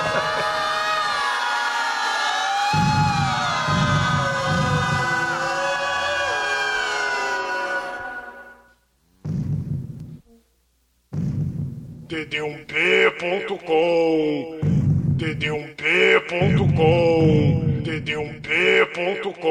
[12.11, 13.69] dd1p.com
[15.15, 16.73] dd1p.com
[17.83, 19.41] dd1p.com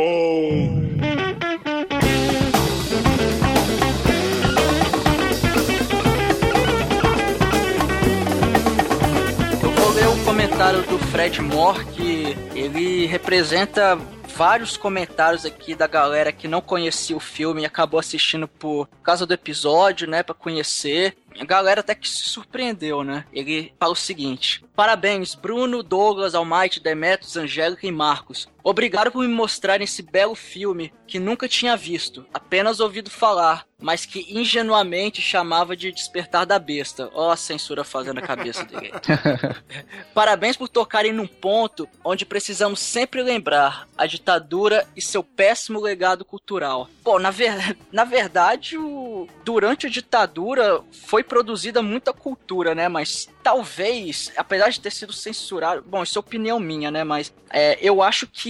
[9.63, 13.99] Eu vou ler um comentário do Fred Moore que ele representa
[14.37, 19.27] vários comentários aqui da galera que não conhecia o filme e acabou assistindo por causa
[19.27, 21.17] do episódio, né, Pra conhecer.
[21.39, 23.25] A galera até que se surpreendeu, né?
[23.33, 28.49] Ele fala o seguinte: Parabéns, Bruno, Douglas, Almighty, Demetrius, Angélica e Marcos.
[28.63, 34.05] Obrigado por me mostrar esse belo filme que nunca tinha visto, apenas ouvido falar, mas
[34.05, 37.11] que ingenuamente chamava de Despertar da Besta.
[37.15, 38.93] Ó, a censura fazendo a cabeça dele.
[40.15, 46.25] Parabéns por tocarem num ponto onde precisamos sempre lembrar a ditadura e seu péssimo legado
[46.25, 46.89] cultural.
[47.03, 47.77] Pô, na, ver...
[47.91, 49.27] na verdade, o...
[49.45, 52.89] durante a ditadura foi produzida muita cultura, né?
[52.89, 57.03] Mas talvez, apesar de ter sido censurado, bom, isso é opinião minha, né?
[57.03, 58.50] Mas é, eu acho que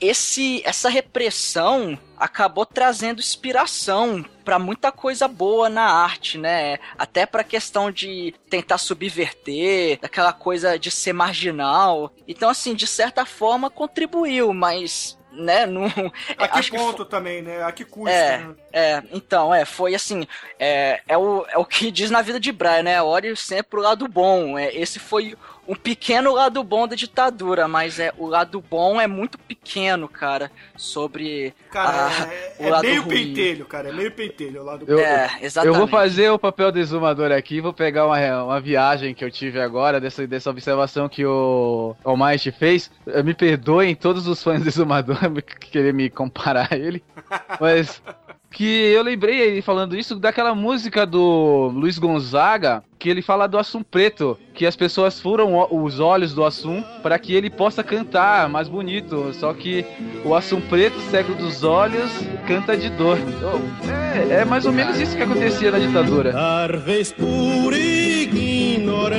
[0.00, 6.78] esse, essa repressão acabou trazendo inspiração para muita coisa boa na arte, né?
[6.96, 12.12] Até para questão de tentar subverter, aquela coisa de ser marginal.
[12.26, 15.64] Então, assim, de certa forma contribuiu, mas né?
[15.66, 15.86] Não,
[16.38, 17.62] a que ponto que também, né?
[17.62, 18.54] A que custo, é, né?
[18.72, 20.26] É, então, é, foi assim,
[20.58, 23.02] é, é, o, é o que diz na vida de Brian, né?
[23.02, 24.58] Olhe sempre pro lado bom.
[24.58, 29.06] É, esse foi um pequeno lado bom da ditadura, mas é o lado bom é
[29.06, 33.14] muito pequeno, cara, sobre cara, a, é, o é lado meio ruim.
[33.14, 35.02] pentelho, cara, é meio pentelho o lado eu, bom.
[35.02, 35.74] É, exatamente.
[35.74, 39.30] Eu vou fazer o papel do exumador aqui, vou pegar uma, uma viagem que eu
[39.30, 42.90] tive agora, dessa, dessa observação que o Almighty fez.
[43.24, 45.18] Me perdoem todos os fãs do exumador
[45.70, 47.02] querer me comparar a ele,
[47.60, 48.02] mas
[48.52, 53.58] que eu lembrei ele falando isso daquela música do Luiz Gonzaga, que ele fala do
[53.58, 58.48] Assum Preto, que as pessoas furam os olhos do Assum para que ele possa cantar
[58.48, 59.32] mais bonito.
[59.34, 59.84] Só que
[60.24, 62.10] o Assum Preto, cego dos olhos,
[62.46, 63.18] canta de dor.
[63.18, 63.60] Então,
[63.90, 66.32] é, é mais ou menos isso que acontecia na ditadura.
[66.32, 69.12] Talvez por ignorância,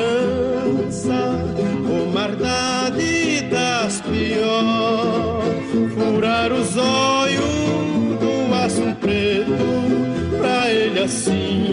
[1.89, 5.41] ou maldade das pior,
[5.95, 7.12] furar os olhos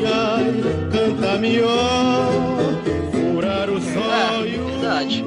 [0.07, 2.31] ai, canta melhor,
[3.13, 4.55] furar os olhos.
[4.55, 5.25] É, verdade.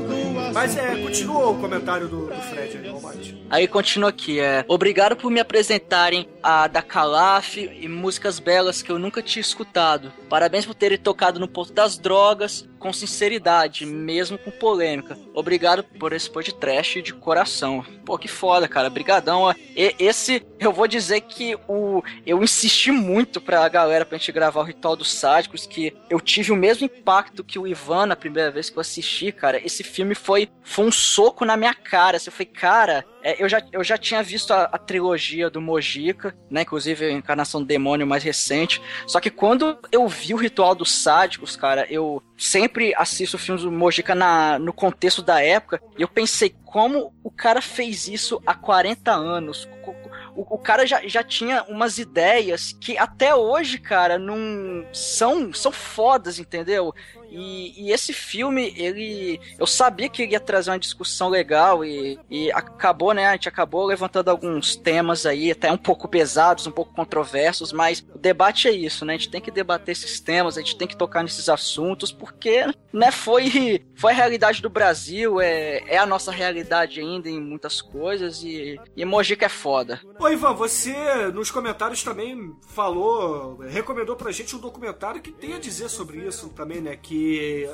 [0.54, 4.64] Mas é, continua o comentário do, do Fred aí, Aí continua aqui, é.
[4.68, 10.14] Obrigado por me apresentarem a da Calaf e músicas belas que eu nunca tinha escutado.
[10.30, 15.18] Parabéns por terem tocado no ponto das drogas com sinceridade, mesmo com polêmica.
[15.34, 17.84] Obrigado por esse podcast de coração.
[18.04, 18.90] Pô, que foda, cara.
[18.90, 19.56] Brigadão.
[19.74, 24.60] E, esse, eu vou dizer que o eu insisti muito pra galera pra gente gravar
[24.60, 28.52] o Ritual dos Sádicos, que eu tive o mesmo impacto que o Ivan na primeira
[28.52, 29.66] vez que eu assisti, cara.
[29.66, 32.20] Esse filme foi, foi um soco na minha cara.
[32.20, 36.36] Você foi, cara, é, eu, já, eu já tinha visto a, a, trilogia do Mojica,
[36.52, 36.64] né?
[36.64, 38.82] Inclusive a encarnação do demônio mais recente.
[39.08, 43.72] Só que quando eu vi o Ritual dos Sádicos, cara, eu sempre assisto filmes do
[43.72, 45.82] Mojica na, no contexto da época.
[45.98, 49.70] E eu pensei, como o cara fez isso há 40 anos?
[50.36, 55.72] O, o, cara já, já tinha umas ideias que até hoje, cara, não são, são
[55.72, 56.94] fodas, entendeu?
[57.34, 59.40] E, e, esse filme, ele.
[59.58, 63.28] Eu sabia que ele ia trazer uma discussão legal e, e acabou, né?
[63.28, 68.06] A gente acabou levantando alguns temas aí, até um pouco pesados, um pouco controversos, mas
[68.14, 69.16] o debate é isso, né?
[69.16, 72.66] A gente tem que debater esses temas, a gente tem que tocar nesses assuntos, porque,
[72.92, 77.82] né, foi, foi a realidade do Brasil, é, é a nossa realidade ainda em muitas
[77.82, 80.00] coisas e, e Mojica é foda.
[80.20, 80.94] Ô, Ivan, você
[81.34, 86.50] nos comentários também falou, recomendou pra gente um documentário que tem a dizer sobre isso
[86.50, 86.96] também, né?
[86.96, 87.23] Que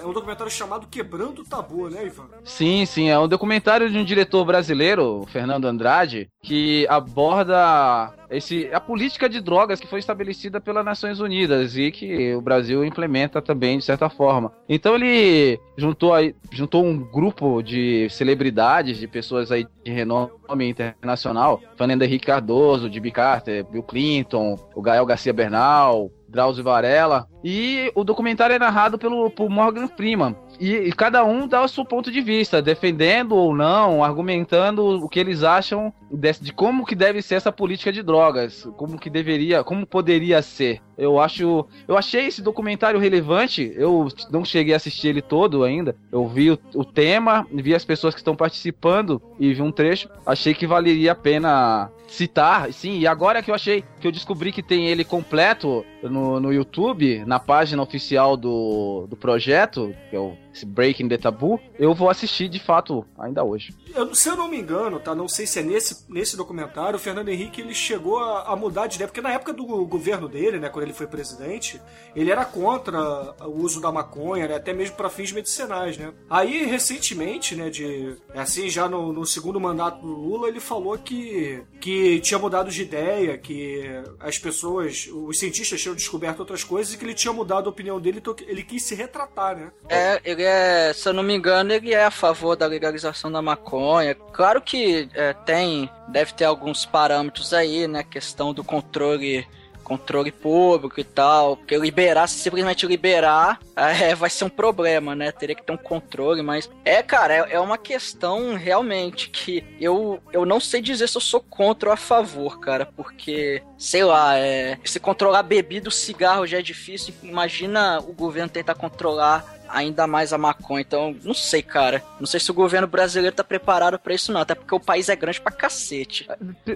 [0.02, 2.28] é um documentário chamado Quebrando o Tabu, né, Ivan?
[2.44, 3.10] Sim, sim.
[3.10, 9.42] É um documentário de um diretor brasileiro, Fernando Andrade, que aborda esse, a política de
[9.42, 14.10] drogas que foi estabelecida pelas Nações Unidas e que o Brasil implementa também de certa
[14.10, 14.52] forma.
[14.68, 21.62] Então ele juntou, aí, juntou um grupo de celebridades, de pessoas aí de renome internacional,
[21.78, 27.28] Fernando Henrique Cardoso, Jimmy Carter, Bill Clinton, o Gael Garcia Bernal, Drauzio Varela.
[27.44, 30.36] E o documentário é narrado pelo por Morgan Freeman.
[30.60, 35.08] E, e, cada um dá o seu ponto de vista, defendendo ou não, argumentando o
[35.08, 39.10] que eles acham de, de, como que deve ser essa política de drogas, como que
[39.10, 40.82] deveria, como poderia ser.
[40.98, 43.72] Eu acho, eu achei esse documentário relevante.
[43.74, 45.96] Eu não cheguei a assistir ele todo ainda.
[46.12, 50.10] Eu vi o, o tema, vi as pessoas que estão participando e vi um trecho.
[50.26, 53.00] Achei que valeria a pena citar, sim.
[53.00, 57.24] E agora que eu achei que eu descobri que tem ele completo no, no YouTube,
[57.26, 62.10] na página oficial do, do projeto, que é o esse Breaking the Tabu, eu vou
[62.10, 63.74] assistir de fato ainda hoje.
[63.94, 65.16] Eu, se eu não me engano, tá?
[65.16, 68.88] Não sei se é nesse, nesse documentário, o Fernando Henrique ele chegou a, a mudar
[68.88, 71.82] de ideia, porque na época do governo dele, né, quando ele foi presidente,
[72.16, 76.14] ele era contra o uso da maconha, né, até mesmo para fins medicinais, né?
[76.30, 81.64] Aí, recentemente, né, de, assim, já no, no, segundo mandato do Lula, ele falou que,
[81.80, 83.84] que tinha mudado de ideia, que
[84.20, 88.00] as pessoas, os cientistas tinham descoberto outras coisas e que ele tinha mudado a opinião
[88.00, 89.72] dele, então ele quis se retratar, né?
[89.90, 93.42] É, ele é, se eu não me engano, ele é a favor da legalização da
[93.42, 94.16] maconha.
[94.16, 98.04] Claro que é, tem, deve ter alguns parâmetros aí, né?
[98.04, 99.48] Questão do controle
[99.90, 105.32] controle público e tal, porque liberar, se simplesmente liberar, é, vai ser um problema, né?
[105.32, 110.22] Teria que ter um controle, mas é, cara, é, é, uma questão realmente que eu,
[110.32, 114.38] eu não sei dizer se eu sou contra ou a favor, cara, porque, sei lá,
[114.38, 120.08] é, se controlar bebida, o cigarro já é difícil, imagina o governo tentar controlar ainda
[120.08, 120.82] mais a maconha.
[120.82, 122.04] Então, não sei, cara.
[122.20, 124.42] Não sei se o governo brasileiro tá preparado para isso, não.
[124.42, 126.28] Até porque o país é grande pra cacete.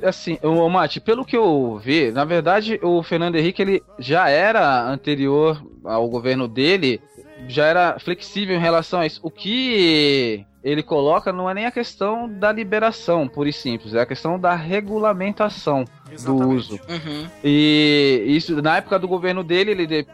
[0.03, 4.83] Assim, o Mate, pelo que eu vi, na verdade, o Fernando Henrique ele já era
[4.83, 7.01] anterior ao governo dele,
[7.47, 9.19] já era flexível em relação a isso.
[9.23, 14.01] O que ele coloca não é nem a questão da liberação, pura e simples, é
[14.01, 16.45] a questão da regulamentação Exatamente.
[16.45, 16.79] do uso.
[16.87, 17.27] Uhum.
[17.43, 20.07] E isso, na época do governo dele, ele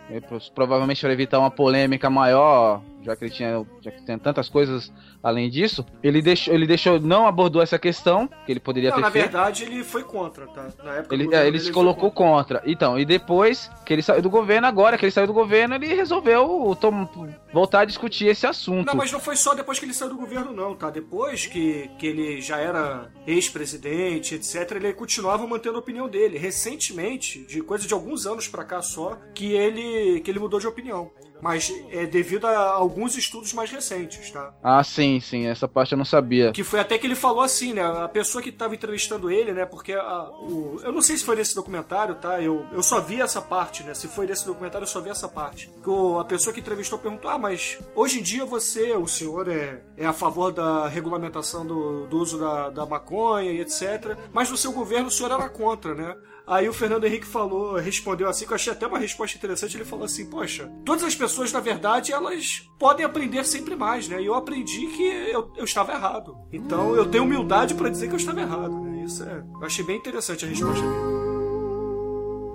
[0.55, 4.91] provavelmente para evitar uma polêmica maior, já que ele tinha, já que tem tantas coisas
[5.23, 9.01] além disso, ele deixou, ele deixou, não abordou essa questão, que ele poderia não, ter
[9.01, 9.25] na feito.
[9.25, 10.67] Na verdade, ele foi contra, tá?
[10.83, 12.59] Na época ele, é, ele se colocou contra.
[12.59, 12.71] contra.
[12.71, 15.87] Então, e depois que ele saiu do governo, agora que ele saiu do governo, ele
[15.93, 17.07] resolveu tom,
[17.53, 18.85] voltar a discutir esse assunto.
[18.85, 20.89] Não, mas não foi só depois que ele saiu do governo, não, tá?
[20.89, 26.37] Depois que, que ele já era ex-presidente, etc., ele continuava mantendo a opinião dele.
[26.37, 30.67] Recentemente, de coisa de alguns anos para cá só, que ele, que ele mudou de
[30.67, 34.53] opinião mas é devido a alguns estudos mais recentes, tá?
[34.63, 36.51] Ah, sim, sim, essa parte eu não sabia.
[36.51, 37.81] Que foi até que ele falou assim, né?
[37.81, 39.65] A pessoa que estava entrevistando ele, né?
[39.65, 42.41] Porque a, o, eu não sei se foi nesse documentário, tá?
[42.41, 43.93] Eu, eu só vi essa parte, né?
[43.93, 45.69] Se foi nesse documentário, eu só vi essa parte.
[45.81, 49.47] Que o, a pessoa que entrevistou perguntou: Ah, mas hoje em dia você, o senhor,
[49.47, 54.17] é, é a favor da regulamentação do, do uso da, da maconha e etc.
[54.33, 56.15] Mas no seu governo o senhor era contra, né?
[56.49, 59.77] Aí o Fernando Henrique falou, respondeu assim, que eu achei até uma resposta interessante.
[59.77, 64.19] Ele falou assim: Poxa, todas as pessoas, na verdade, elas podem aprender sempre mais, né?
[64.19, 66.35] E eu aprendi que eu, eu estava errado.
[66.51, 69.03] Então eu tenho humildade para dizer que eu estava errado, né?
[69.03, 69.43] Isso é.
[69.61, 70.95] Eu achei bem interessante a resposta dele.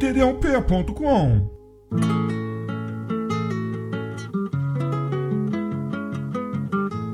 [0.01, 1.55] td1p.com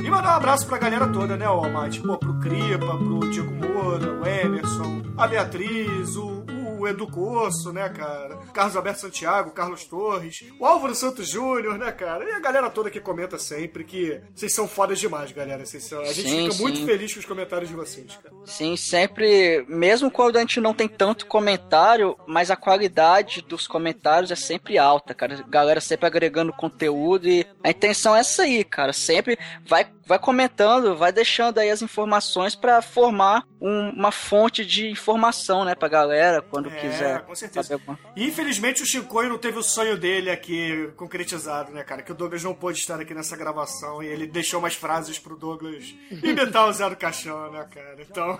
[0.02, 2.00] E mandar um abraço pra galera toda, né, Almighty?
[2.00, 6.39] Pô, pro Cripa, pro Diego Moura, o Emerson, a Beatriz, o,
[6.80, 8.36] o Edu Corso, né, cara?
[8.52, 12.24] Carlos Alberto Santiago, Carlos Torres, o Álvaro Santos Júnior, né, cara?
[12.24, 15.64] E a galera toda que comenta sempre que vocês são fodas demais, galera.
[15.66, 16.00] São...
[16.00, 16.62] A gente sim, fica sim.
[16.62, 18.34] muito feliz com os comentários de vocês, cara.
[18.44, 24.30] Sim, sempre, mesmo quando a gente não tem tanto comentário, mas a qualidade dos comentários
[24.30, 25.34] é sempre alta, cara.
[25.34, 28.92] A galera sempre agregando conteúdo e a intenção é essa aí, cara.
[28.92, 34.90] Sempre vai vai comentando, vai deixando aí as informações para formar um, uma fonte de
[34.90, 37.20] informação, né, pra galera, quando é, quiser.
[37.20, 37.74] Com certeza.
[37.74, 37.96] Alguma...
[38.16, 42.02] Infelizmente o Chicoio não teve o sonho dele aqui concretizado, né, cara?
[42.02, 45.36] Que o Douglas não pôde estar aqui nessa gravação e ele deixou umas frases pro
[45.36, 47.96] Douglas imitar o Zé do Caixão, né, cara?
[48.00, 48.36] Então.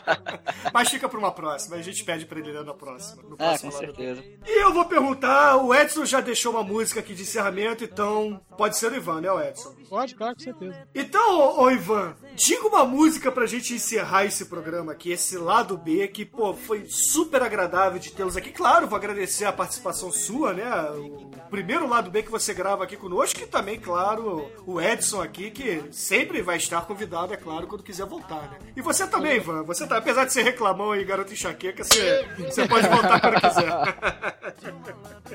[0.72, 3.22] Mas fica pra uma próxima, a gente pede pra ele ler na próxima.
[3.24, 4.24] No próximo é, com certeza.
[4.46, 8.78] E eu vou perguntar, o Edson já deixou uma música aqui de encerramento, então pode
[8.78, 9.74] ser o Ivan, né, o Edson?
[9.92, 10.88] Pode, claro, com certeza.
[10.94, 16.08] Então, ô, Ivan, diga uma música pra gente encerrar esse programa aqui, esse lado B,
[16.08, 18.50] que, pô, foi super agradável de tê-los aqui.
[18.50, 20.64] Claro, vou agradecer a participação sua, né?
[20.96, 25.50] O primeiro lado B que você grava aqui conosco, e também, claro, o Edson aqui,
[25.50, 28.58] que sempre vai estar convidado, é claro, quando quiser voltar, né?
[28.74, 32.66] E você também, Ivan, você tá, apesar de ser reclamão e garoto enxaqueca, você, você
[32.66, 34.32] pode voltar quando quiser.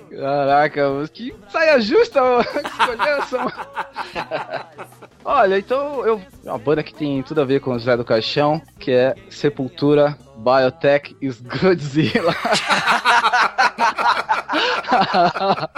[0.10, 0.82] Caraca,
[1.14, 2.20] que saia justa
[2.66, 3.38] escolher essa.
[5.26, 6.22] Olha, então eu.
[6.44, 10.18] Uma banda que tem tudo a ver com o Zé do Caixão, que é Sepultura
[10.38, 12.34] Biotech is Godzilla.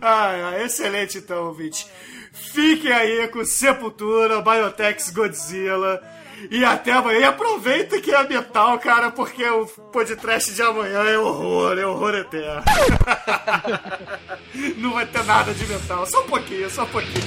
[0.00, 1.86] ah, excelente então, ouvinte.
[2.32, 6.00] Fiquem aí com Sepultura, Biotech Godzilla.
[6.50, 7.20] E até amanhã.
[7.20, 12.14] E aproveita que é metal, cara, porque o podcast de amanhã é horror, é horror
[12.14, 12.62] eterno.
[14.76, 16.06] Não vai ter nada de metal.
[16.06, 17.22] Só um pouquinho, só um pouquinho.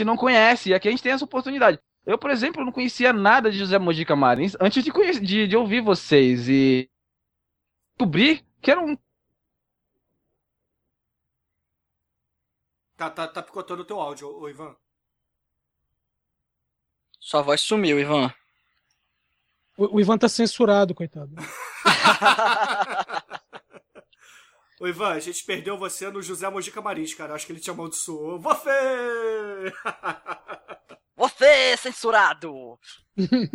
[0.00, 1.78] Gente não conhece, e aqui a gente tem essa oportunidade.
[2.04, 5.56] Eu, por exemplo, não conhecia nada de José Mojica Marins antes de, conhecer, de, de
[5.56, 6.90] ouvir vocês e
[7.92, 8.96] descobri que era um
[12.96, 14.76] Tá, tá, tá picotando o teu áudio, ô, ô Ivan.
[17.18, 18.30] Sua voz sumiu, Ivan.
[19.74, 21.34] O, o Ivan tá censurado, coitado.
[24.80, 27.34] Ô Ivan, a gente perdeu você no José Mojica Marins, cara.
[27.34, 28.40] Acho que ele te amaldiçoou.
[28.40, 28.70] Você!
[31.16, 32.78] Você, censurado!
[33.14, 33.46] Deixa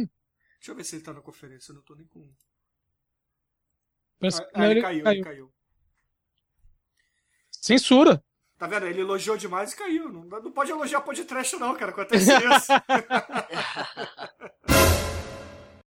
[0.67, 1.71] eu ver se ele tá na conferência.
[1.71, 2.31] Eu não tô nem com.
[4.19, 5.51] Parece- Ah, ele caiu, ele caiu.
[7.51, 8.23] Censura.
[8.59, 8.85] Tá vendo?
[8.85, 10.09] Ele elogiou demais e caiu.
[10.09, 11.89] Não, não pode elogiar podcast, não, cara.
[11.91, 12.71] Acontece isso.